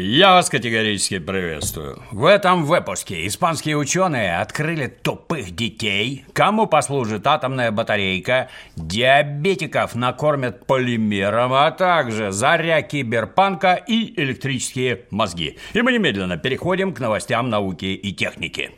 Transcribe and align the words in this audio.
Я 0.00 0.34
вас 0.34 0.48
категорически 0.48 1.18
приветствую. 1.18 2.00
В 2.12 2.24
этом 2.24 2.66
выпуске 2.66 3.26
испанские 3.26 3.76
ученые 3.76 4.38
открыли 4.38 4.86
тупых 4.86 5.50
детей, 5.50 6.24
кому 6.32 6.68
послужит 6.68 7.26
атомная 7.26 7.72
батарейка, 7.72 8.48
диабетиков 8.76 9.96
накормят 9.96 10.66
полимером, 10.66 11.52
а 11.52 11.72
также 11.72 12.30
заря 12.30 12.80
киберпанка 12.82 13.74
и 13.74 14.14
электрические 14.22 15.00
мозги. 15.10 15.58
И 15.72 15.82
мы 15.82 15.90
немедленно 15.90 16.36
переходим 16.36 16.94
к 16.94 17.00
новостям 17.00 17.50
науки 17.50 17.86
и 17.86 18.12
техники. 18.12 18.70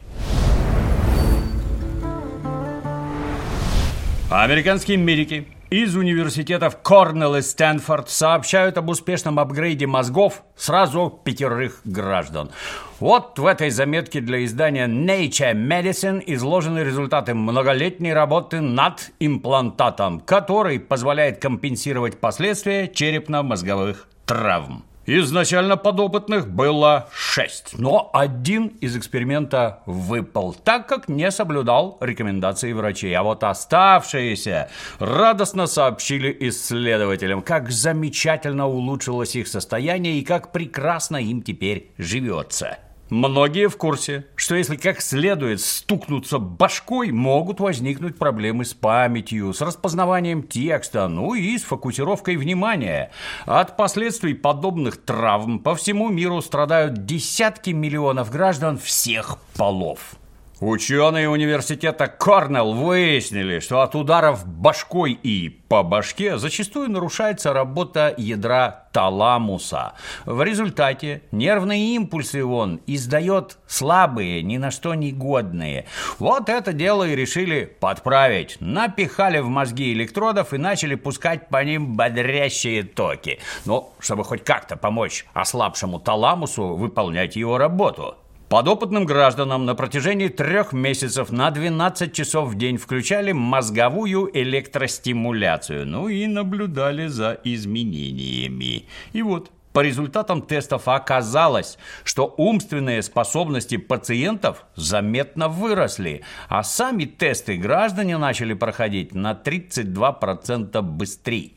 Американские 4.30 4.96
медики 4.96 5.46
из 5.70 5.94
университетов 5.94 6.78
Корнелл 6.82 7.36
и 7.36 7.42
Стэнфорд 7.42 8.10
сообщают 8.10 8.76
об 8.76 8.88
успешном 8.88 9.38
апгрейде 9.38 9.86
мозгов 9.86 10.42
сразу 10.56 11.20
пятерых 11.24 11.80
граждан. 11.84 12.50
Вот 12.98 13.38
в 13.38 13.46
этой 13.46 13.70
заметке 13.70 14.20
для 14.20 14.44
издания 14.44 14.86
Nature 14.86 15.54
Medicine 15.54 16.22
изложены 16.26 16.80
результаты 16.80 17.34
многолетней 17.34 18.12
работы 18.12 18.60
над 18.60 19.12
имплантатом, 19.20 20.20
который 20.20 20.80
позволяет 20.80 21.40
компенсировать 21.40 22.18
последствия 22.20 22.88
черепно-мозговых 22.88 24.08
травм. 24.26 24.84
Изначально 25.12 25.76
подопытных 25.76 26.48
было 26.48 27.08
шесть, 27.12 27.76
но 27.76 28.10
один 28.12 28.68
из 28.80 28.96
эксперимента 28.96 29.80
выпал, 29.84 30.54
так 30.54 30.86
как 30.86 31.08
не 31.08 31.32
соблюдал 31.32 31.98
рекомендации 32.00 32.72
врачей. 32.72 33.12
А 33.14 33.24
вот 33.24 33.42
оставшиеся 33.42 34.68
радостно 35.00 35.66
сообщили 35.66 36.36
исследователям, 36.48 37.42
как 37.42 37.72
замечательно 37.72 38.68
улучшилось 38.68 39.34
их 39.34 39.48
состояние 39.48 40.20
и 40.20 40.24
как 40.24 40.52
прекрасно 40.52 41.16
им 41.16 41.42
теперь 41.42 41.90
живется. 41.98 42.78
Многие 43.10 43.68
в 43.68 43.76
курсе, 43.76 44.26
что 44.36 44.54
если 44.54 44.76
как 44.76 45.00
следует 45.00 45.60
стукнуться 45.60 46.38
башкой, 46.38 47.10
могут 47.10 47.58
возникнуть 47.58 48.16
проблемы 48.16 48.64
с 48.64 48.72
памятью, 48.72 49.52
с 49.52 49.60
распознаванием 49.60 50.44
текста, 50.44 51.08
ну 51.08 51.34
и 51.34 51.58
с 51.58 51.64
фокусировкой 51.64 52.36
внимания. 52.36 53.10
От 53.46 53.76
последствий 53.76 54.34
подобных 54.34 54.96
травм 54.96 55.58
по 55.58 55.74
всему 55.74 56.08
миру 56.08 56.40
страдают 56.40 57.04
десятки 57.04 57.70
миллионов 57.70 58.30
граждан 58.30 58.78
всех 58.78 59.38
полов. 59.56 60.19
Ученые 60.60 61.26
университета 61.30 62.06
Корнелл 62.06 62.74
выяснили, 62.74 63.60
что 63.60 63.80
от 63.80 63.94
ударов 63.94 64.46
башкой 64.46 65.12
и 65.12 65.48
по 65.48 65.82
башке 65.82 66.36
зачастую 66.36 66.90
нарушается 66.90 67.54
работа 67.54 68.14
ядра 68.18 68.88
таламуса. 68.92 69.94
В 70.26 70.42
результате 70.42 71.22
нервные 71.32 71.94
импульсы 71.94 72.44
он 72.44 72.82
издает 72.86 73.56
слабые, 73.66 74.42
ни 74.42 74.58
на 74.58 74.70
что 74.70 74.94
не 74.94 75.12
годные. 75.12 75.86
Вот 76.18 76.50
это 76.50 76.74
дело 76.74 77.08
и 77.08 77.16
решили 77.16 77.64
подправить. 77.64 78.58
Напихали 78.60 79.38
в 79.38 79.48
мозги 79.48 79.94
электродов 79.94 80.52
и 80.52 80.58
начали 80.58 80.94
пускать 80.94 81.48
по 81.48 81.64
ним 81.64 81.96
бодрящие 81.96 82.82
токи. 82.82 83.38
Ну, 83.64 83.94
чтобы 83.98 84.24
хоть 84.24 84.44
как-то 84.44 84.76
помочь 84.76 85.24
ослабшему 85.32 86.00
таламусу 86.00 86.74
выполнять 86.74 87.34
его 87.34 87.56
работу. 87.56 88.18
Подопытным 88.50 89.06
гражданам 89.06 89.64
на 89.64 89.76
протяжении 89.76 90.26
трех 90.26 90.72
месяцев 90.72 91.30
на 91.30 91.52
12 91.52 92.12
часов 92.12 92.48
в 92.48 92.56
день 92.56 92.78
включали 92.78 93.30
мозговую 93.30 94.28
электростимуляцию, 94.34 95.86
ну 95.86 96.08
и 96.08 96.26
наблюдали 96.26 97.06
за 97.06 97.38
изменениями. 97.44 98.86
И 99.12 99.22
вот, 99.22 99.52
по 99.72 99.78
результатам 99.78 100.42
тестов 100.42 100.88
оказалось, 100.88 101.78
что 102.02 102.34
умственные 102.36 103.02
способности 103.02 103.76
пациентов 103.76 104.64
заметно 104.74 105.46
выросли, 105.46 106.24
а 106.48 106.64
сами 106.64 107.04
тесты 107.04 107.56
граждане 107.56 108.18
начали 108.18 108.54
проходить 108.54 109.14
на 109.14 109.34
32% 109.34 110.82
быстрее. 110.82 111.52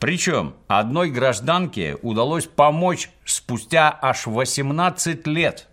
Причем 0.00 0.54
одной 0.66 1.10
гражданке 1.10 1.98
удалось 2.00 2.46
помочь 2.46 3.10
спустя 3.26 3.98
аж 4.00 4.26
18 4.26 5.26
лет– 5.26 5.68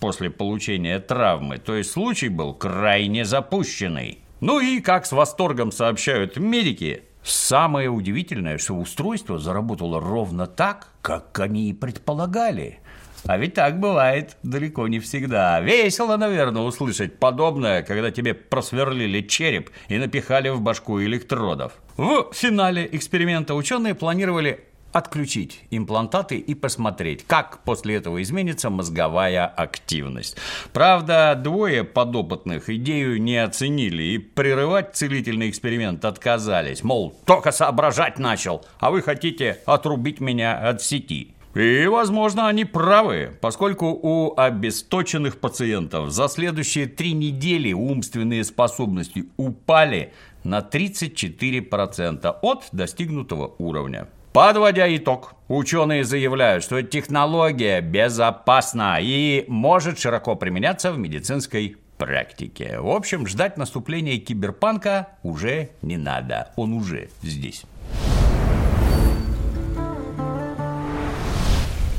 после 0.00 0.30
получения 0.30 0.98
травмы, 0.98 1.58
то 1.58 1.74
есть 1.74 1.90
случай 1.90 2.28
был 2.28 2.54
крайне 2.54 3.24
запущенный. 3.24 4.20
Ну 4.40 4.60
и, 4.60 4.80
как 4.80 5.06
с 5.06 5.12
восторгом 5.12 5.72
сообщают 5.72 6.36
медики, 6.36 7.02
самое 7.22 7.88
удивительное, 7.88 8.58
что 8.58 8.74
устройство 8.74 9.38
заработало 9.38 10.00
ровно 10.00 10.46
так, 10.46 10.88
как 11.02 11.38
они 11.40 11.70
и 11.70 11.72
предполагали. 11.72 12.78
А 13.26 13.36
ведь 13.36 13.54
так 13.54 13.80
бывает 13.80 14.36
далеко 14.42 14.86
не 14.86 15.00
всегда. 15.00 15.60
Весело, 15.60 16.16
наверное, 16.16 16.62
услышать 16.62 17.18
подобное, 17.18 17.82
когда 17.82 18.10
тебе 18.10 18.32
просверлили 18.32 19.22
череп 19.22 19.70
и 19.88 19.98
напихали 19.98 20.50
в 20.50 20.60
башку 20.60 21.00
электродов. 21.02 21.72
В 21.96 22.30
финале 22.32 22.88
эксперимента 22.92 23.54
ученые 23.54 23.94
планировали 23.94 24.64
отключить 24.92 25.64
имплантаты 25.70 26.38
и 26.38 26.54
посмотреть, 26.54 27.24
как 27.26 27.62
после 27.64 27.96
этого 27.96 28.22
изменится 28.22 28.70
мозговая 28.70 29.46
активность. 29.46 30.36
Правда, 30.72 31.38
двое 31.40 31.84
подопытных 31.84 32.70
идею 32.70 33.20
не 33.20 33.36
оценили 33.36 34.02
и 34.02 34.18
прерывать 34.18 34.96
целительный 34.96 35.50
эксперимент 35.50 36.04
отказались. 36.04 36.82
Мол, 36.82 37.14
только 37.24 37.52
соображать 37.52 38.18
начал, 38.18 38.64
а 38.80 38.90
вы 38.90 39.02
хотите 39.02 39.58
отрубить 39.66 40.20
меня 40.20 40.56
от 40.56 40.82
сети. 40.82 41.34
И, 41.54 41.86
возможно, 41.86 42.46
они 42.46 42.64
правы, 42.64 43.36
поскольку 43.40 43.86
у 43.86 44.38
обесточенных 44.38 45.40
пациентов 45.40 46.10
за 46.10 46.28
следующие 46.28 46.86
три 46.86 47.12
недели 47.12 47.72
умственные 47.72 48.44
способности 48.44 49.24
упали 49.36 50.12
на 50.44 50.60
34% 50.60 52.36
от 52.42 52.68
достигнутого 52.70 53.54
уровня. 53.58 54.08
Подводя 54.32 54.94
итог, 54.94 55.34
ученые 55.48 56.04
заявляют, 56.04 56.62
что 56.62 56.82
технология 56.82 57.80
безопасна 57.80 58.98
и 59.00 59.44
может 59.48 59.98
широко 59.98 60.36
применяться 60.36 60.92
в 60.92 60.98
медицинской 60.98 61.76
практике. 61.96 62.78
В 62.78 62.88
общем, 62.90 63.26
ждать 63.26 63.56
наступления 63.56 64.18
киберпанка 64.18 65.08
уже 65.22 65.70
не 65.82 65.96
надо. 65.96 66.52
Он 66.56 66.74
уже 66.74 67.08
здесь. 67.22 67.64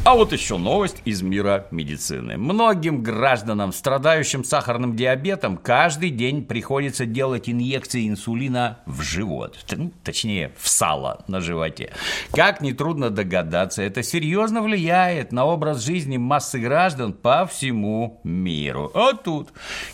А 0.09 0.15
вот 0.15 0.33
еще 0.33 0.57
новость 0.57 1.03
из 1.05 1.21
мира 1.21 1.67
медицины. 1.69 2.35
Многим 2.35 3.03
гражданам, 3.03 3.71
страдающим 3.71 4.43
сахарным 4.43 4.95
диабетом, 4.95 5.55
каждый 5.55 6.09
день 6.09 6.45
приходится 6.45 7.05
делать 7.05 7.47
инъекции 7.47 8.09
инсулина 8.09 8.79
в 8.87 9.03
живот. 9.03 9.63
Ну, 9.69 9.91
точнее, 10.03 10.51
в 10.57 10.67
сало 10.67 11.23
на 11.27 11.41
животе. 11.41 11.93
Как 12.31 12.59
нетрудно 12.59 13.11
догадаться, 13.11 13.83
это 13.83 14.01
серьезно 14.01 14.63
влияет 14.63 15.31
на 15.31 15.45
образ 15.45 15.85
жизни 15.85 16.17
массы 16.17 16.57
граждан 16.57 17.13
по 17.13 17.45
всему 17.45 18.19
миру. 18.23 18.89
А 18.95 19.13
тут 19.13 19.49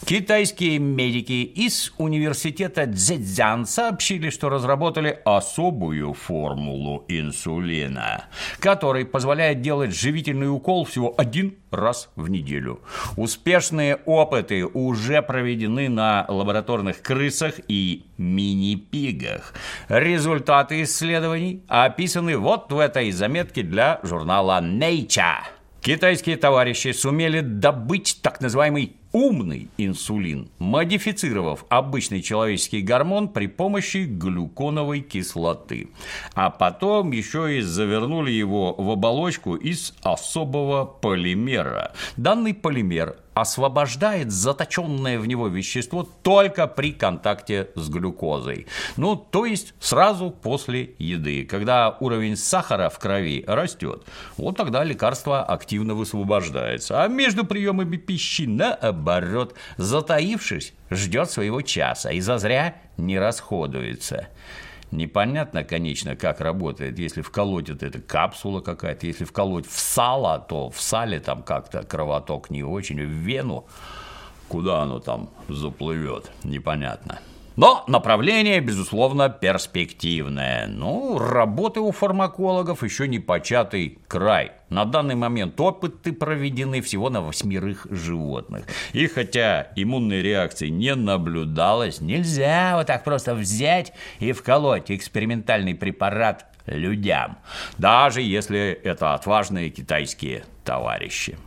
китайские 0.05 0.79
медики 0.79 1.43
из 1.43 1.91
университета 1.97 2.85
Цзэцзян 2.85 3.65
сообщили, 3.65 4.29
что 4.29 4.47
разработали 4.47 5.19
особую 5.25 6.13
формулу 6.13 7.03
инсулина, 7.09 8.23
который 8.59 9.03
позволяет 9.03 9.59
делать 9.59 9.93
живительный 10.05 10.53
укол 10.53 10.85
всего 10.85 11.15
один 11.17 11.55
раз 11.71 12.09
в 12.15 12.29
неделю. 12.29 12.79
Успешные 13.17 13.95
опыты 14.05 14.63
уже 14.63 15.23
проведены 15.23 15.89
на 15.89 16.25
лабораторных 16.27 17.01
крысах 17.01 17.55
и 17.67 18.05
мини-пигах. 18.19 19.55
Результаты 19.89 20.83
исследований 20.83 21.63
описаны 21.67 22.37
вот 22.37 22.71
в 22.71 22.77
этой 22.77 23.09
заметке 23.09 23.63
для 23.63 23.99
журнала 24.03 24.61
Nature. 24.61 25.41
Китайские 25.81 26.37
товарищи 26.37 26.91
сумели 26.91 27.39
добыть 27.39 28.19
так 28.21 28.41
называемый 28.41 28.95
умный 29.15 29.69
инсулин, 29.77 30.49
модифицировав 30.59 31.63
обычный 31.69 32.21
человеческий 32.21 32.81
гормон 32.81 33.29
при 33.29 33.47
помощи 33.47 33.99
глюконовой 33.99 34.99
кислоты. 34.99 35.87
А 36.33 36.49
потом 36.49 37.11
еще 37.11 37.57
и 37.57 37.61
завернули 37.61 38.31
его 38.31 38.73
в 38.73 38.91
оболочку 38.91 39.55
из 39.55 39.93
особого 40.03 40.83
полимера. 40.83 41.93
Данный 42.17 42.53
полимер 42.53 43.15
освобождает 43.35 44.31
заточенное 44.31 45.19
в 45.19 45.27
него 45.27 45.47
вещество 45.47 46.07
только 46.23 46.65
при 46.67 46.93
контакте 46.93 47.69
с 47.75 47.89
глюкозой. 47.89 48.65
Ну, 48.95 49.15
то 49.15 49.45
есть 49.45 49.73
сразу 49.79 50.31
после 50.31 50.95
еды, 50.97 51.45
когда 51.45 51.97
уровень 51.99 52.37
сахара 52.37 52.89
в 52.89 52.97
крови 52.97 53.43
растет. 53.45 54.03
Вот 54.37 54.55
тогда 54.57 54.83
лекарство 54.83 55.43
активно 55.43 55.93
высвобождается. 55.95 57.03
А 57.03 57.07
между 57.07 57.45
приемами 57.45 57.97
пищи, 57.97 58.43
наоборот, 58.43 59.53
затаившись, 59.77 60.73
ждет 60.89 61.29
своего 61.29 61.61
часа 61.61 62.11
и 62.11 62.21
зазря 62.21 62.75
не 62.97 63.19
расходуется. 63.19 64.29
Непонятно, 64.91 65.63
конечно, 65.63 66.15
как 66.15 66.39
работает. 66.41 66.99
Если 66.99 67.21
вколоть 67.21 67.69
вот 67.69 67.83
эта 67.83 67.99
капсула 67.99 68.61
какая-то, 68.61 69.07
если 69.07 69.25
вколоть 69.25 69.67
в 69.67 69.77
сало, 69.77 70.39
то 70.39 70.69
в 70.69 70.79
сале 70.79 71.19
там 71.19 71.43
как-то 71.43 71.83
кровоток 71.83 72.49
не 72.49 72.63
очень, 72.63 73.01
в 73.01 73.09
вену, 73.09 73.65
куда 74.47 74.81
оно 74.83 74.99
там 74.99 75.29
заплывет, 75.49 76.31
непонятно. 76.43 77.19
Но 77.55 77.83
направление, 77.87 78.59
безусловно, 78.59 79.29
перспективное. 79.29 80.67
Ну, 80.67 81.17
работы 81.17 81.79
у 81.79 81.91
фармакологов 81.91 82.83
еще 82.83 83.07
не 83.07 83.19
початый 83.19 83.99
край. 84.07 84.51
На 84.69 84.85
данный 84.85 85.15
момент 85.15 85.59
опыты 85.59 86.11
проведены 86.11 86.81
всего 86.81 87.09
на 87.09 87.21
восьмерых 87.21 87.87
животных. 87.89 88.65
И 88.93 89.07
хотя 89.07 89.67
иммунной 89.75 90.21
реакции 90.21 90.67
не 90.67 90.95
наблюдалось, 90.95 92.01
нельзя 92.01 92.73
вот 92.75 92.87
так 92.87 93.03
просто 93.03 93.35
взять 93.35 93.93
и 94.19 94.33
вколоть 94.33 94.91
экспериментальный 94.91 95.75
препарат 95.75 96.47
людям, 96.65 97.37
даже 97.77 98.21
если 98.21 98.71
это 98.83 99.13
отважные 99.13 99.69
китайские 99.69 100.43
товарищи. 100.63 101.37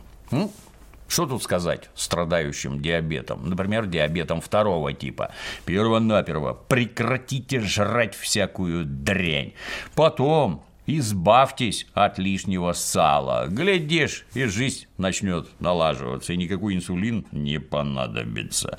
Что 1.09 1.25
тут 1.25 1.43
сказать 1.43 1.89
страдающим 1.95 2.81
диабетом? 2.81 3.49
Например, 3.49 3.87
диабетом 3.87 4.41
второго 4.41 4.93
типа. 4.93 5.31
Перво-наперво 5.65 6.53
прекратите 6.53 7.59
жрать 7.61 8.15
всякую 8.15 8.85
дрянь. 8.85 9.53
Потом 9.95 10.63
избавьтесь 10.85 11.87
от 11.93 12.19
лишнего 12.19 12.73
сала. 12.73 13.47
Глядишь, 13.47 14.25
и 14.35 14.45
жизнь 14.45 14.85
начнет 14.97 15.47
налаживаться, 15.59 16.33
и 16.33 16.37
никакой 16.37 16.75
инсулин 16.75 17.25
не 17.31 17.59
понадобится. 17.59 18.77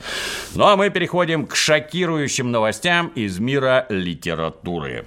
Ну 0.54 0.64
а 0.64 0.76
мы 0.76 0.90
переходим 0.90 1.46
к 1.46 1.56
шокирующим 1.56 2.52
новостям 2.52 3.08
из 3.08 3.40
мира 3.40 3.86
литературы. 3.88 5.04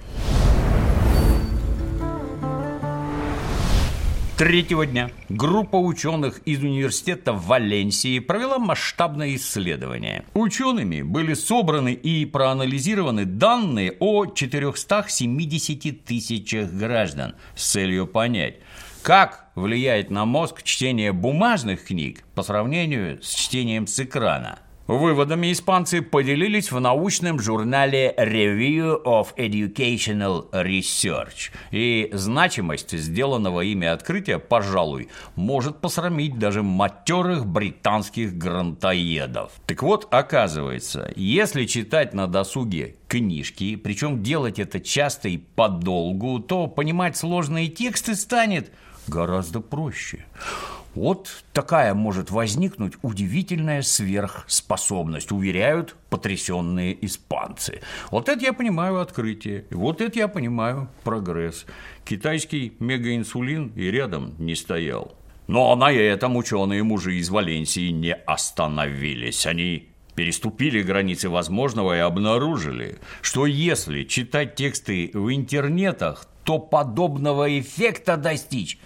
Третьего 4.36 4.84
дня 4.84 5.12
группа 5.28 5.76
ученых 5.76 6.40
из 6.44 6.60
университета 6.60 7.32
Валенсии 7.32 8.18
провела 8.18 8.58
масштабное 8.58 9.36
исследование. 9.36 10.24
Учеными 10.34 11.02
были 11.02 11.34
собраны 11.34 11.92
и 11.92 12.26
проанализированы 12.26 13.26
данные 13.26 13.94
о 14.00 14.26
470 14.26 16.04
тысячах 16.04 16.68
граждан 16.72 17.36
с 17.54 17.70
целью 17.70 18.08
понять, 18.08 18.56
как 19.02 19.52
влияет 19.54 20.10
на 20.10 20.24
мозг 20.24 20.64
чтение 20.64 21.12
бумажных 21.12 21.84
книг 21.84 22.24
по 22.34 22.42
сравнению 22.42 23.22
с 23.22 23.32
чтением 23.32 23.86
с 23.86 24.00
экрана. 24.00 24.58
Выводами 24.86 25.50
испанцы 25.50 26.02
поделились 26.02 26.70
в 26.70 26.78
научном 26.78 27.40
журнале 27.40 28.14
Review 28.18 29.02
of 29.02 29.28
Educational 29.38 30.50
Research. 30.50 31.50
И 31.70 32.10
значимость 32.12 32.90
сделанного 32.92 33.62
ими 33.62 33.86
открытия, 33.86 34.38
пожалуй, 34.38 35.08
может 35.36 35.80
посрамить 35.80 36.38
даже 36.38 36.62
матерых 36.62 37.46
британских 37.46 38.36
грантоедов. 38.36 39.52
Так 39.64 39.82
вот, 39.82 40.06
оказывается, 40.10 41.10
если 41.16 41.64
читать 41.64 42.12
на 42.12 42.26
досуге 42.26 42.96
книжки, 43.08 43.76
причем 43.76 44.22
делать 44.22 44.58
это 44.58 44.80
часто 44.80 45.30
и 45.30 45.38
подолгу, 45.38 46.40
то 46.40 46.66
понимать 46.66 47.16
сложные 47.16 47.68
тексты 47.68 48.14
станет 48.14 48.70
гораздо 49.06 49.60
проще. 49.60 50.26
Вот 50.94 51.44
такая 51.52 51.92
может 51.92 52.30
возникнуть 52.30 52.94
удивительная 53.02 53.82
сверхспособность, 53.82 55.32
уверяют 55.32 55.96
потрясенные 56.08 57.04
испанцы. 57.04 57.80
Вот 58.10 58.28
это 58.28 58.44
я 58.44 58.52
понимаю 58.52 59.00
открытие, 59.00 59.64
вот 59.70 60.00
это 60.00 60.18
я 60.18 60.28
понимаю 60.28 60.88
прогресс. 61.02 61.66
Китайский 62.04 62.74
мегаинсулин 62.78 63.72
и 63.74 63.90
рядом 63.90 64.34
не 64.38 64.54
стоял. 64.54 65.16
Но 65.48 65.74
на 65.74 65.92
этом 65.92 66.36
ученые 66.36 66.84
мужи 66.84 67.16
из 67.16 67.28
Валенсии 67.28 67.90
не 67.90 68.14
остановились. 68.14 69.46
Они 69.46 69.88
переступили 70.14 70.80
границы 70.82 71.28
возможного 71.28 71.96
и 71.96 72.00
обнаружили, 72.00 72.98
что 73.20 73.46
если 73.46 74.04
читать 74.04 74.54
тексты 74.54 75.10
в 75.12 75.34
интернетах, 75.34 76.26
то 76.44 76.58
подобного 76.58 77.58
эффекта 77.58 78.16
достичь 78.16 78.78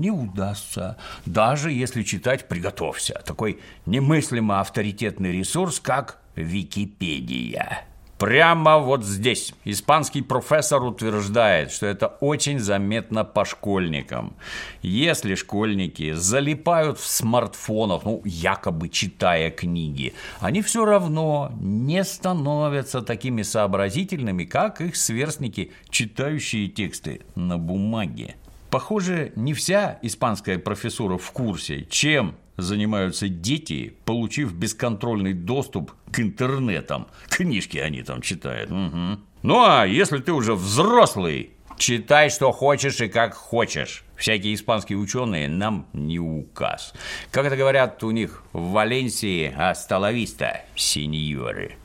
не 0.00 0.10
удастся, 0.10 0.96
даже 1.26 1.70
если 1.70 2.02
читать 2.02 2.48
«Приготовься». 2.48 3.22
Такой 3.24 3.60
немыслимо 3.86 4.60
авторитетный 4.60 5.32
ресурс, 5.32 5.80
как 5.80 6.20
Википедия. 6.36 7.84
Прямо 8.18 8.78
вот 8.78 9.04
здесь 9.04 9.54
испанский 9.64 10.22
профессор 10.22 10.82
утверждает, 10.82 11.70
что 11.70 11.86
это 11.86 12.08
очень 12.08 12.58
заметно 12.58 13.24
по 13.24 13.44
школьникам. 13.44 14.34
Если 14.82 15.36
школьники 15.36 16.12
залипают 16.14 16.98
в 16.98 17.06
смартфонах, 17.06 18.04
ну, 18.04 18.20
якобы 18.24 18.88
читая 18.88 19.52
книги, 19.52 20.14
они 20.40 20.62
все 20.62 20.84
равно 20.84 21.52
не 21.60 22.02
становятся 22.02 23.02
такими 23.02 23.42
сообразительными, 23.42 24.42
как 24.44 24.80
их 24.80 24.96
сверстники, 24.96 25.70
читающие 25.88 26.66
тексты 26.66 27.20
на 27.36 27.56
бумаге. 27.56 28.34
Похоже, 28.70 29.32
не 29.36 29.54
вся 29.54 29.98
испанская 30.02 30.58
профессура 30.58 31.16
в 31.16 31.30
курсе, 31.32 31.86
чем 31.88 32.36
занимаются 32.56 33.28
дети, 33.28 33.94
получив 34.04 34.52
бесконтрольный 34.52 35.32
доступ 35.32 35.92
к 36.12 36.20
интернетам. 36.20 37.06
Книжки 37.28 37.78
они 37.78 38.02
там 38.02 38.20
читают. 38.20 38.70
Угу. 38.70 39.20
Ну 39.42 39.64
а 39.64 39.86
если 39.86 40.18
ты 40.18 40.32
уже 40.32 40.54
взрослый, 40.54 41.50
читай, 41.78 42.28
что 42.30 42.52
хочешь 42.52 43.00
и 43.00 43.08
как 43.08 43.34
хочешь. 43.34 44.04
Всякие 44.16 44.54
испанские 44.54 44.98
ученые 44.98 45.48
нам 45.48 45.86
не 45.92 46.18
указ. 46.18 46.92
Как 47.30 47.46
это 47.46 47.56
говорят 47.56 48.02
у 48.02 48.10
них 48.10 48.42
в 48.52 48.72
Валенсии, 48.72 49.54
асталависта, 49.56 50.62
сеньоры. 50.74 51.76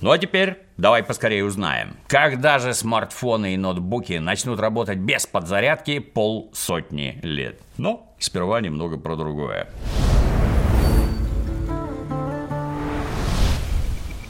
Ну 0.00 0.12
а 0.12 0.18
теперь 0.18 0.58
давай 0.76 1.02
поскорее 1.02 1.44
узнаем, 1.44 1.96
когда 2.06 2.60
же 2.60 2.72
смартфоны 2.72 3.54
и 3.54 3.56
ноутбуки 3.56 4.14
начнут 4.14 4.60
работать 4.60 4.98
без 4.98 5.26
подзарядки 5.26 5.98
полсотни 5.98 7.18
лет. 7.22 7.60
Но 7.76 8.14
сперва 8.18 8.60
немного 8.60 8.96
про 8.96 9.16
другое. 9.16 9.68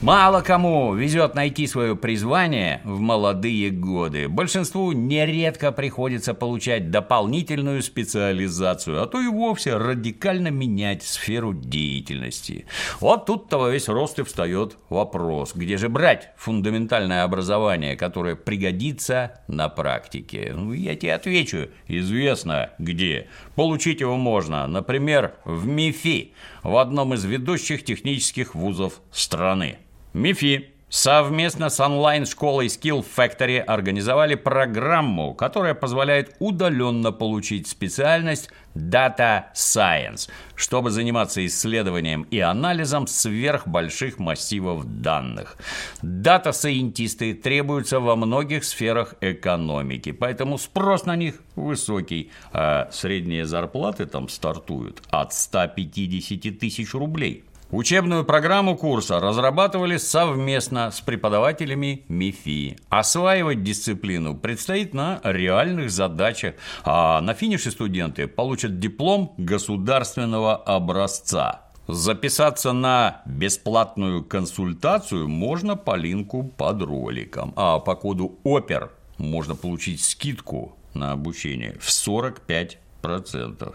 Мало 0.03 0.41
кому 0.41 0.95
везет 0.95 1.37
найти 1.37 1.69
свое 1.69 1.95
призвание 1.95 2.81
в 2.83 2.99
молодые 2.99 3.71
годы. 3.71 4.29
Большинству 4.29 4.91
нередко 4.91 5.71
приходится 5.71 6.35
получать 6.35 6.91
дополнительную 6.91 7.85
специализацию, 7.85 9.01
а 9.01 9.07
то 9.07 9.21
и 9.21 9.29
вовсе 9.29 9.77
радикально 9.77 10.49
менять 10.49 11.05
сферу 11.05 11.55
деятельности. 11.55 12.67
Вот 12.99 13.27
тут-то 13.27 13.59
во 13.59 13.71
весь 13.71 13.87
рост 13.87 14.19
и 14.19 14.25
встает 14.25 14.77
вопрос, 14.89 15.53
где 15.55 15.77
же 15.77 15.89
брать 15.89 16.31
фундаментальное 16.37 17.23
образование, 17.23 17.95
которое 17.95 18.35
пригодится 18.35 19.41
на 19.47 19.69
практике? 19.69 20.53
Ну, 20.53 20.73
я 20.73 20.97
тебе 20.97 21.15
отвечу, 21.15 21.69
известно 21.87 22.71
где. 22.81 23.29
Получить 23.55 24.01
его 24.01 24.17
можно, 24.17 24.67
например, 24.67 25.35
в 25.45 25.69
МИФИ, 25.69 26.33
в 26.65 26.77
одном 26.77 27.15
из 27.15 27.25
ведущих 27.25 27.85
технических 27.85 28.57
вузов 28.57 28.95
страны. 29.13 29.79
МИФИ 30.15 30.69
совместно 30.91 31.71
с 31.71 31.81
онлайн-школой 31.81 32.67
Skill 32.67 33.03
Factory 33.17 33.59
организовали 33.61 34.35
программу, 34.35 35.33
которая 35.33 35.73
позволяет 35.73 36.37
удаленно 36.39 37.13
получить 37.13 37.67
специальность 37.67 38.51
Data 38.75 39.45
Science, 39.55 40.29
чтобы 40.55 40.91
заниматься 40.91 41.45
исследованием 41.47 42.27
и 42.31 42.41
анализом 42.41 43.07
сверхбольших 43.07 44.19
массивов 44.19 44.85
данных. 45.01 45.57
Дата-сайентисты 46.03 47.33
требуются 47.33 47.99
во 47.99 48.15
многих 48.15 48.63
сферах 48.63 49.15
экономики, 49.23 50.13
поэтому 50.13 50.59
спрос 50.59 51.07
на 51.07 51.17
них 51.17 51.37
высокий, 51.57 52.31
а 52.53 52.91
средние 52.93 53.47
зарплаты 53.47 54.05
там 54.05 54.29
стартуют 54.29 55.03
от 55.09 55.33
150 55.33 56.59
тысяч 56.59 56.93
рублей. 56.93 57.45
Учебную 57.73 58.25
программу 58.27 58.77
курса 58.77 59.19
разрабатывали 59.19 59.97
совместно 59.97 60.91
с 60.91 61.01
преподавателями 61.01 62.05
МИФИ. 62.07 62.77
Осваивать 62.91 63.63
дисциплину 63.63 64.37
предстоит 64.37 64.93
на 64.93 65.23
реальных 65.25 65.91
задачах, 65.91 66.57
а 66.85 67.19
на 67.23 67.33
финише 67.33 67.71
студенты 67.71 68.27
получат 68.27 68.79
диплом 68.79 69.33
государственного 69.39 70.55
образца. 70.55 71.63
Записаться 71.89 72.73
на 72.73 73.23
бесплатную 73.25 74.23
консультацию 74.23 75.27
можно 75.27 75.75
по 75.75 75.97
линку 75.97 76.45
под 76.45 76.83
роликом, 76.83 77.55
а 77.57 77.79
по 77.79 77.95
коду 77.95 78.39
ОПЕР 78.45 78.91
можно 79.17 79.55
получить 79.55 80.05
скидку 80.05 80.77
на 80.93 81.13
обучение 81.13 81.79
в 81.81 81.89
45%. 81.89 83.75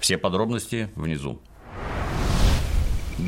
Все 0.00 0.18
подробности 0.18 0.90
внизу. 0.96 1.40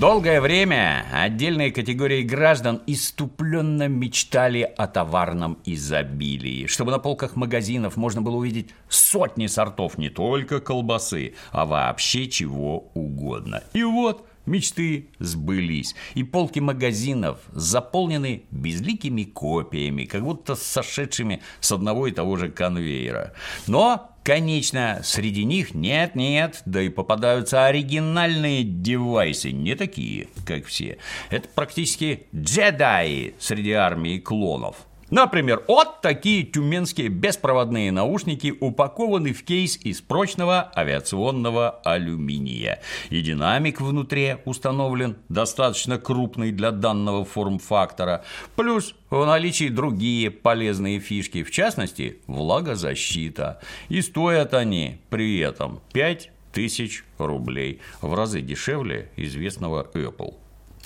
Долгое 0.01 0.41
время 0.41 1.07
отдельные 1.13 1.71
категории 1.71 2.23
граждан 2.23 2.83
иступленно 2.89 3.87
мечтали 3.87 4.63
о 4.63 4.89
товарном 4.89 5.59
изобилии, 5.65 6.67
чтобы 6.67 6.91
на 6.91 6.99
полках 6.99 7.37
магазинов 7.37 7.97
можно 7.97 8.21
было 8.21 8.35
увидеть 8.35 8.71
сотни 8.89 9.47
сортов 9.47 9.97
не 9.97 10.11
только 10.11 10.61
колбасы, 10.61 11.35
а 11.53 11.65
вообще 11.65 12.29
чего 12.29 12.91
угодно. 12.95 13.63
И 13.73 13.85
вот 13.85 14.27
Мечты 14.47 15.09
сбылись, 15.19 15.95
и 16.15 16.23
полки 16.23 16.59
магазинов 16.59 17.39
заполнены 17.53 18.45
безликими 18.51 19.25
копиями, 19.25 20.05
как 20.05 20.23
будто 20.23 20.55
сошедшими 20.55 21.41
с 21.61 21.73
одного 21.73 22.07
и 22.07 22.13
того 22.13 22.37
же 22.37 22.51
конвейера. 22.51 23.33
Но 23.67 24.11
Конечно, 24.25 25.03
среди 25.05 25.45
них 25.45 25.75
нет-нет, 25.75 26.63
да 26.65 26.81
и 26.81 26.89
попадаются 26.89 27.67
оригинальные 27.67 28.65
девайсы, 28.65 29.53
не 29.53 29.75
такие, 29.75 30.29
как 30.47 30.65
все. 30.65 30.97
Это 31.29 31.47
практически 31.55 32.27
джедаи 32.35 33.35
среди 33.39 33.73
армии 33.73 34.19
клонов. 34.19 34.77
Например, 35.14 35.62
вот 35.68 36.00
такие 36.00 36.42
тюменские 36.42 37.06
беспроводные 37.06 37.92
наушники 37.92 38.52
упакованы 38.59 39.33
в 39.33 39.44
кейс 39.44 39.76
из 39.76 40.00
прочного 40.00 40.73
авиационного 40.75 41.71
алюминия. 41.85 42.80
И 43.11 43.21
динамик 43.21 43.80
внутри 43.80 44.38
установлен 44.44 45.16
достаточно 45.28 45.99
крупный 45.99 46.50
для 46.50 46.73
данного 46.73 47.25
форм-фактора. 47.25 48.25
Плюс 48.56 48.97
в 49.09 49.25
наличии 49.25 49.68
другие 49.68 50.33
полезные 50.33 50.99
фишки, 50.99 51.44
в 51.44 51.52
частности, 51.52 52.18
влагозащита. 52.26 53.61
И 53.88 54.02
стоят 54.02 54.52
они 54.52 54.99
при 55.11 55.38
этом 55.38 55.80
5 55.92 56.33
тысяч 56.52 57.04
рублей, 57.18 57.78
в 58.00 58.14
разы 58.14 58.40
дешевле 58.40 59.12
известного 59.16 59.88
Apple. 59.94 60.35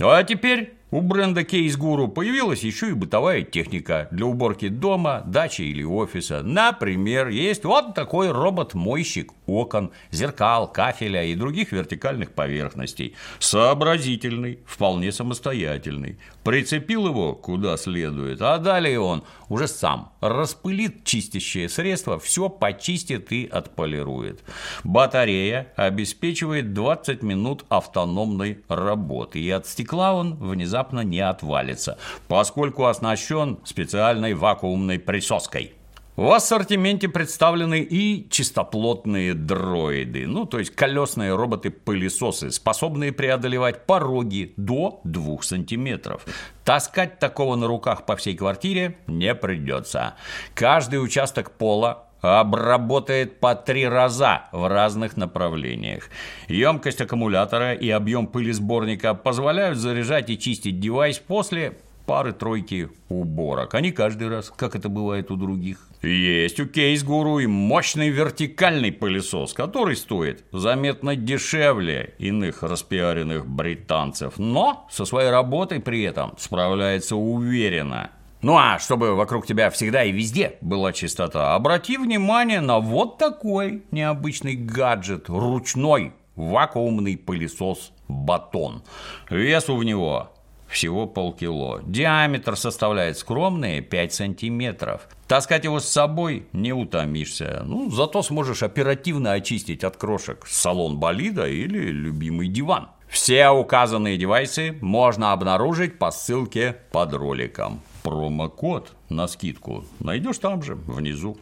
А 0.00 0.22
теперь 0.22 0.77
у 0.90 1.02
бренда 1.02 1.42
Case 1.42 1.76
Guru 1.76 2.08
появилась 2.08 2.62
еще 2.62 2.88
и 2.88 2.94
бытовая 2.94 3.42
техника 3.42 4.08
для 4.10 4.24
уборки 4.24 4.68
дома, 4.68 5.22
дачи 5.26 5.62
или 5.62 5.82
офиса. 5.82 6.42
Например, 6.42 7.28
есть 7.28 7.64
вот 7.64 7.94
такой 7.94 8.30
робот-мойщик 8.30 9.32
окон, 9.46 9.90
зеркал, 10.10 10.70
кафеля 10.70 11.24
и 11.24 11.34
других 11.34 11.72
вертикальных 11.72 12.32
поверхностей. 12.32 13.14
Сообразительный, 13.38 14.60
вполне 14.64 15.12
самостоятельный. 15.12 16.18
Прицепил 16.42 17.06
его 17.06 17.34
куда 17.34 17.76
следует, 17.76 18.40
а 18.40 18.56
далее 18.56 18.98
он 18.98 19.24
уже 19.50 19.68
сам 19.68 20.12
распылит 20.20 21.04
чистящее 21.04 21.68
средство, 21.68 22.18
все 22.18 22.48
почистит 22.48 23.30
и 23.32 23.46
отполирует. 23.46 24.42
Батарея 24.84 25.72
обеспечивает 25.76 26.72
20 26.72 27.22
минут 27.22 27.66
автономной 27.68 28.60
работы, 28.68 29.38
и 29.40 29.50
от 29.50 29.66
стекла 29.66 30.14
он 30.14 30.34
внезапно 30.36 30.77
внезапно 30.78 31.00
не 31.00 31.20
отвалится, 31.20 31.98
поскольку 32.28 32.86
оснащен 32.86 33.58
специальной 33.64 34.34
вакуумной 34.34 34.98
присоской. 34.98 35.72
В 36.18 36.32
ассортименте 36.32 37.08
представлены 37.08 37.80
и 37.80 38.28
чистоплотные 38.28 39.34
дроиды, 39.34 40.26
ну, 40.26 40.46
то 40.46 40.58
есть 40.58 40.74
колесные 40.74 41.36
роботы-пылесосы, 41.36 42.50
способные 42.50 43.12
преодолевать 43.12 43.86
пороги 43.86 44.52
до 44.56 45.00
2 45.04 45.42
сантиметров. 45.42 46.26
Таскать 46.64 47.20
такого 47.20 47.54
на 47.54 47.68
руках 47.68 48.04
по 48.04 48.16
всей 48.16 48.36
квартире 48.36 48.98
не 49.06 49.32
придется. 49.32 50.16
Каждый 50.54 50.96
участок 50.96 51.52
пола 51.52 52.08
обработает 52.20 53.38
по 53.38 53.54
три 53.54 53.86
раза 53.86 54.42
в 54.50 54.68
разных 54.68 55.16
направлениях. 55.16 56.08
Емкость 56.48 57.00
аккумулятора 57.00 57.74
и 57.74 57.88
объем 57.90 58.26
пылесборника 58.26 59.14
позволяют 59.14 59.78
заряжать 59.78 60.30
и 60.30 60.38
чистить 60.38 60.80
девайс 60.80 61.20
после 61.20 61.78
пары-тройки 62.08 62.88
уборок, 63.10 63.74
не 63.74 63.92
каждый 63.92 64.28
раз, 64.28 64.50
как 64.56 64.74
это 64.74 64.88
бывает 64.88 65.30
у 65.30 65.36
других. 65.36 65.86
Есть 66.00 66.58
у 66.58 66.66
Кейс 66.66 67.04
Гуру 67.04 67.38
и 67.38 67.46
мощный 67.46 68.08
вертикальный 68.08 68.92
пылесос, 68.92 69.52
который 69.52 69.94
стоит 69.94 70.42
заметно 70.50 71.16
дешевле 71.16 72.14
иных 72.18 72.62
распиаренных 72.62 73.46
британцев, 73.46 74.38
но 74.38 74.86
со 74.90 75.04
своей 75.04 75.28
работой 75.28 75.80
при 75.80 76.02
этом 76.02 76.32
справляется 76.38 77.14
уверенно. 77.14 78.10
Ну 78.40 78.56
а 78.56 78.78
чтобы 78.78 79.14
вокруг 79.14 79.46
тебя 79.46 79.68
всегда 79.68 80.02
и 80.02 80.12
везде 80.12 80.56
была 80.62 80.94
чистота, 80.94 81.54
обрати 81.54 81.98
внимание 81.98 82.62
на 82.62 82.78
вот 82.78 83.18
такой 83.18 83.82
необычный 83.90 84.54
гаджет, 84.54 85.28
ручной 85.28 86.14
вакуумный 86.36 87.18
пылесос 87.18 87.92
«Батон». 88.08 88.82
Весу 89.28 89.76
в 89.76 89.84
него 89.84 90.30
всего 90.68 91.06
полкило. 91.06 91.82
Диаметр 91.84 92.56
составляет 92.56 93.18
скромные 93.18 93.80
5 93.80 94.12
сантиметров. 94.12 95.08
Таскать 95.26 95.64
его 95.64 95.80
с 95.80 95.88
собой 95.88 96.46
не 96.52 96.72
утомишься. 96.72 97.62
Ну, 97.64 97.90
зато 97.90 98.22
сможешь 98.22 98.62
оперативно 98.62 99.32
очистить 99.32 99.84
от 99.84 99.96
крошек 99.96 100.46
салон 100.46 100.98
болида 100.98 101.48
или 101.48 101.90
любимый 101.90 102.48
диван. 102.48 102.88
Все 103.08 103.48
указанные 103.48 104.18
девайсы 104.18 104.76
можно 104.82 105.32
обнаружить 105.32 105.98
по 105.98 106.10
ссылке 106.10 106.76
под 106.92 107.14
роликом 107.14 107.80
промокод 108.08 108.92
на 109.10 109.26
скидку 109.28 109.84
найдешь 110.00 110.38
там 110.38 110.62
же, 110.62 110.74
внизу. 110.74 111.36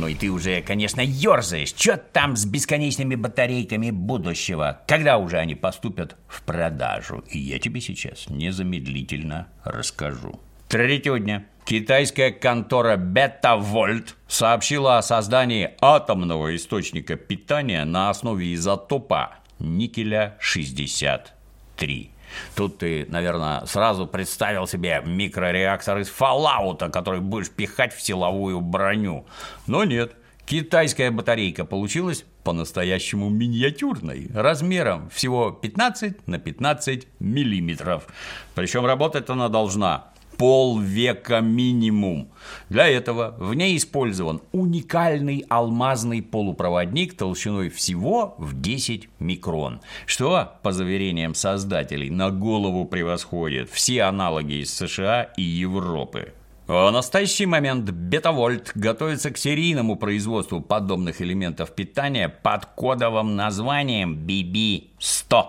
Ну 0.00 0.08
и 0.08 0.14
ты 0.14 0.30
уже, 0.30 0.62
конечно, 0.62 1.02
ерзаешь. 1.02 1.74
Что 1.76 1.98
там 1.98 2.34
с 2.34 2.46
бесконечными 2.46 3.16
батарейками 3.16 3.90
будущего? 3.90 4.80
Когда 4.88 5.18
уже 5.18 5.36
они 5.36 5.54
поступят 5.54 6.16
в 6.26 6.42
продажу? 6.42 7.22
И 7.28 7.38
я 7.38 7.58
тебе 7.58 7.82
сейчас 7.82 8.30
незамедлительно 8.30 9.48
расскажу. 9.62 10.40
Третьего 10.68 11.20
дня 11.20 11.44
китайская 11.66 12.30
контора 12.30 12.96
Бета-Вольт 12.96 14.16
сообщила 14.26 14.96
о 14.96 15.02
создании 15.02 15.72
атомного 15.82 16.56
источника 16.56 17.16
питания 17.16 17.84
на 17.84 18.08
основе 18.08 18.54
изотопа 18.54 19.34
никеля 19.58 20.38
60 20.40 21.34
3. 21.76 22.10
Тут 22.54 22.78
ты, 22.78 23.06
наверное, 23.08 23.64
сразу 23.66 24.06
представил 24.06 24.66
себе 24.66 25.02
микрореактор 25.04 25.98
из 25.98 26.08
Fallout, 26.08 26.90
который 26.90 27.20
будешь 27.20 27.50
пихать 27.50 27.94
в 27.94 28.00
силовую 28.00 28.60
броню. 28.60 29.26
Но 29.66 29.84
нет, 29.84 30.14
китайская 30.46 31.10
батарейка 31.10 31.64
получилась 31.64 32.24
по-настоящему 32.44 33.28
миниатюрной, 33.28 34.28
размером 34.34 35.08
всего 35.10 35.50
15 35.50 36.26
на 36.26 36.38
15 36.38 37.06
миллиметров. 37.20 38.06
Причем 38.54 38.86
работать 38.86 39.28
она 39.30 39.48
должна 39.48 40.09
полвека 40.40 41.42
минимум. 41.42 42.30
Для 42.70 42.88
этого 42.88 43.34
в 43.38 43.52
ней 43.52 43.76
использован 43.76 44.40
уникальный 44.52 45.44
алмазный 45.50 46.22
полупроводник 46.22 47.14
толщиной 47.14 47.68
всего 47.68 48.36
в 48.38 48.58
10 48.58 49.10
микрон, 49.18 49.82
что, 50.06 50.52
по 50.62 50.72
заверениям 50.72 51.34
создателей, 51.34 52.08
на 52.08 52.30
голову 52.30 52.86
превосходит 52.86 53.68
все 53.68 54.04
аналоги 54.04 54.62
из 54.62 54.74
США 54.74 55.24
и 55.36 55.42
Европы. 55.42 56.32
В 56.66 56.90
настоящий 56.90 57.44
момент 57.44 57.90
Бетавольт 57.90 58.72
готовится 58.74 59.30
к 59.30 59.36
серийному 59.36 59.96
производству 59.96 60.62
подобных 60.62 61.20
элементов 61.20 61.74
питания 61.74 62.30
под 62.30 62.64
кодовым 62.64 63.36
названием 63.36 64.16
BB-100. 64.16 65.44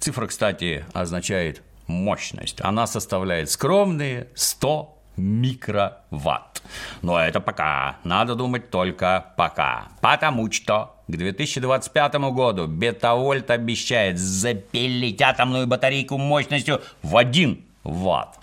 Цифра, 0.00 0.26
кстати, 0.26 0.84
означает 0.92 1.62
мощность. 1.88 2.60
Она 2.62 2.86
составляет 2.86 3.50
скромные 3.50 4.28
100 4.34 4.94
микроватт. 5.16 6.62
Но 7.02 7.18
это 7.18 7.40
пока. 7.40 7.96
Надо 8.04 8.34
думать 8.34 8.70
только 8.70 9.32
пока. 9.36 9.88
Потому 10.00 10.50
что 10.52 10.96
к 11.08 11.16
2025 11.16 12.14
году 12.32 12.66
Бетавольт 12.66 13.50
обещает 13.50 14.18
запилить 14.18 15.20
атомную 15.20 15.66
батарейку 15.66 16.18
мощностью 16.18 16.80
в 17.02 17.16
1 17.16 17.64
ватт. 17.84 18.38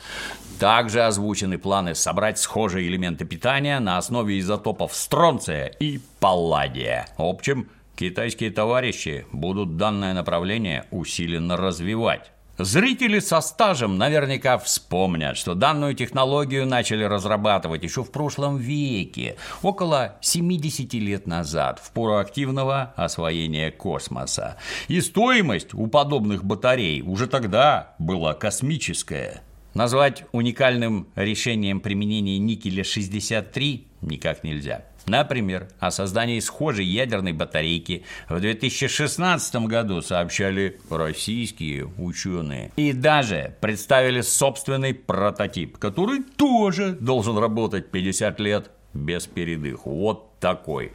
Также 0.59 1.03
озвучены 1.03 1.57
планы 1.57 1.95
собрать 1.95 2.39
схожие 2.39 2.87
элементы 2.87 3.25
питания 3.25 3.79
на 3.79 3.97
основе 3.97 4.39
изотопов 4.39 4.95
стронция 4.95 5.67
и 5.67 5.99
палладия. 6.19 7.07
В 7.17 7.23
общем, 7.23 7.69
китайские 7.95 8.51
товарищи 8.51 9.25
будут 9.33 9.75
данное 9.75 10.13
направление 10.13 10.85
усиленно 10.91 11.57
развивать. 11.57 12.31
Зрители 12.57 13.19
со 13.19 13.41
стажем 13.41 13.97
наверняка 13.97 14.57
вспомнят, 14.57 15.35
что 15.35 15.55
данную 15.55 15.93
технологию 15.93 16.65
начали 16.65 17.03
разрабатывать 17.03 17.83
еще 17.83 18.01
в 18.01 18.11
прошлом 18.11 18.55
веке, 18.57 19.35
около 19.61 20.15
70 20.21 20.93
лет 20.93 21.27
назад, 21.27 21.81
в 21.83 21.91
пору 21.91 22.15
активного 22.15 22.93
освоения 22.95 23.71
космоса. 23.71 24.55
И 24.87 25.01
стоимость 25.01 25.73
у 25.73 25.87
подобных 25.87 26.45
батарей 26.45 27.01
уже 27.01 27.27
тогда 27.27 27.93
была 27.99 28.33
космическая. 28.33 29.41
Назвать 29.73 30.23
уникальным 30.31 31.09
решением 31.15 31.81
применения 31.81 32.37
никеля 32.37 32.85
63 32.85 33.85
никак 33.99 34.45
нельзя. 34.45 34.85
Например, 35.07 35.67
о 35.79 35.91
создании 35.91 36.39
схожей 36.39 36.85
ядерной 36.85 37.33
батарейки 37.33 38.03
в 38.27 38.39
2016 38.39 39.55
году 39.67 40.01
сообщали 40.01 40.79
российские 40.89 41.85
ученые. 41.97 42.71
И 42.75 42.91
даже 42.91 43.55
представили 43.61 44.21
собственный 44.21 44.93
прототип, 44.93 45.77
который 45.77 46.23
тоже 46.23 46.93
должен 46.93 47.37
работать 47.37 47.91
50 47.91 48.39
лет 48.39 48.71
без 48.93 49.27
передыху. 49.27 49.91
Вот 49.91 50.39
такой. 50.39 50.93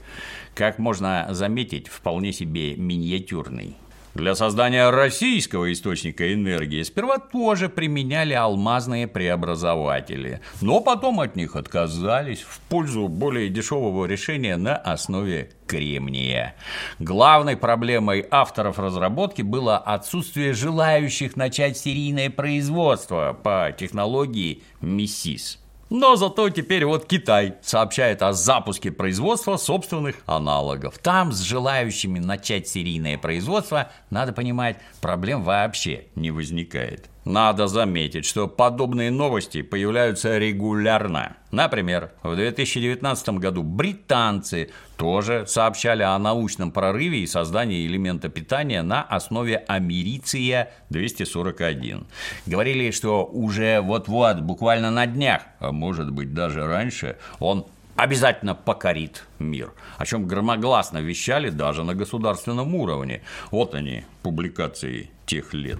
Как 0.54 0.78
можно 0.78 1.28
заметить, 1.30 1.88
вполне 1.88 2.32
себе 2.32 2.74
миниатюрный. 2.76 3.76
Для 4.14 4.34
создания 4.34 4.90
российского 4.90 5.72
источника 5.72 6.34
энергии 6.34 6.82
сперва 6.82 7.18
тоже 7.18 7.68
применяли 7.68 8.34
алмазные 8.34 9.06
преобразователи, 9.06 10.40
но 10.60 10.80
потом 10.80 11.20
от 11.20 11.36
них 11.36 11.54
отказались 11.54 12.40
в 12.40 12.58
пользу 12.68 13.06
более 13.06 13.48
дешевого 13.48 14.06
решения 14.06 14.56
на 14.56 14.74
основе 14.74 15.50
кремния. 15.68 16.56
Главной 16.98 17.56
проблемой 17.56 18.26
авторов 18.28 18.80
разработки 18.80 19.42
было 19.42 19.78
отсутствие 19.78 20.54
желающих 20.54 21.36
начать 21.36 21.78
серийное 21.78 22.30
производство 22.30 23.38
по 23.40 23.72
технологии 23.78 24.64
МИСИС. 24.80 25.60
Но 25.90 26.14
зато 26.14 26.48
теперь 26.50 26.84
вот 26.84 27.06
Китай 27.06 27.56
сообщает 27.62 28.22
о 28.22 28.32
запуске 28.32 28.92
производства 28.92 29.56
собственных 29.56 30.16
аналогов. 30.24 30.98
Там 30.98 31.32
с 31.32 31.40
желающими 31.40 32.20
начать 32.20 32.68
серийное 32.68 33.18
производство, 33.18 33.90
надо 34.08 34.32
понимать, 34.32 34.78
проблем 35.00 35.42
вообще 35.42 36.04
не 36.14 36.30
возникает. 36.30 37.10
Надо 37.30 37.68
заметить, 37.68 38.24
что 38.24 38.48
подобные 38.48 39.12
новости 39.12 39.62
появляются 39.62 40.36
регулярно. 40.36 41.36
Например, 41.52 42.10
в 42.24 42.34
2019 42.34 43.28
году 43.38 43.62
британцы 43.62 44.70
тоже 44.96 45.46
сообщали 45.46 46.02
о 46.02 46.18
научном 46.18 46.72
прорыве 46.72 47.20
и 47.20 47.28
создании 47.28 47.86
элемента 47.86 48.28
питания 48.28 48.82
на 48.82 49.02
основе 49.02 49.58
америция-241. 49.58 52.04
Говорили, 52.46 52.90
что 52.90 53.24
уже 53.24 53.80
вот-вот, 53.80 54.40
буквально 54.40 54.90
на 54.90 55.06
днях, 55.06 55.42
а 55.60 55.70
может 55.70 56.10
быть 56.10 56.34
даже 56.34 56.66
раньше, 56.66 57.16
он 57.38 57.64
обязательно 58.02 58.54
покорит 58.54 59.24
мир, 59.38 59.72
о 59.98 60.06
чем 60.06 60.26
громогласно 60.26 60.98
вещали 60.98 61.50
даже 61.50 61.84
на 61.84 61.94
государственном 61.94 62.74
уровне. 62.74 63.22
Вот 63.50 63.74
они, 63.74 64.04
публикации 64.22 65.10
тех 65.26 65.52
лет. 65.54 65.78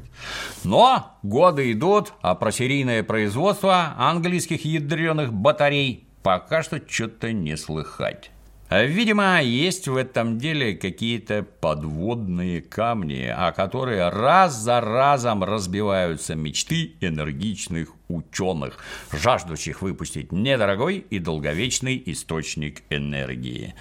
Но 0.65 1.19
годы 1.23 1.73
идут, 1.73 2.12
а 2.23 2.35
про 2.35 2.53
серийное 2.53 3.03
производство 3.03 3.95
английских 3.99 4.65
ядреных 4.65 5.33
батарей 5.33 6.07
пока 6.23 6.62
что 6.62 6.81
что-то 6.87 7.33
не 7.33 7.57
слыхать. 7.57 8.31
Видимо, 8.71 9.43
есть 9.43 9.89
в 9.89 9.97
этом 9.97 10.39
деле 10.39 10.75
какие-то 10.75 11.45
подводные 11.61 12.62
камни, 12.62 13.25
о 13.25 13.50
которые 13.50 14.11
раз 14.11 14.55
за 14.55 14.81
разом 14.81 15.43
разбиваются 15.43 16.37
мечты 16.37 16.93
энергичных 17.00 17.89
ученых, 18.07 18.79
жаждущих 19.11 19.83
выпустить 19.83 20.31
недорогой 20.31 20.99
и 20.99 21.19
долговечный 21.19 22.00
источник 22.07 22.85
энергии. 22.91 23.75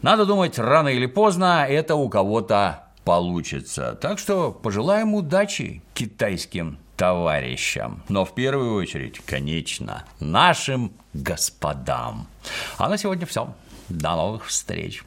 Надо 0.00 0.24
думать, 0.26 0.60
рано 0.60 0.88
или 0.88 1.06
поздно 1.06 1.66
это 1.68 1.96
у 1.96 2.08
кого-то 2.08 2.84
получится. 3.04 3.98
Так 4.00 4.20
что 4.20 4.52
пожелаем 4.52 5.14
удачи 5.14 5.82
китайским 5.92 6.78
товарищам, 6.96 8.04
но 8.08 8.24
в 8.24 8.32
первую 8.36 8.74
очередь, 8.74 9.18
конечно, 9.26 10.04
нашим 10.20 10.92
господам. 11.14 12.28
А 12.78 12.88
на 12.88 12.96
сегодня 12.96 13.26
все. 13.26 13.52
До 13.90 14.14
новых 14.14 14.46
встреч! 14.46 15.02